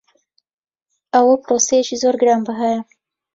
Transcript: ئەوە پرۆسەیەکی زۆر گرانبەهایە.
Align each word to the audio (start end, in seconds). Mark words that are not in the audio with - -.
ئەوە 1.13 1.35
پرۆسەیەکی 1.43 1.99
زۆر 2.01 2.15
گرانبەهایە. 2.21 2.81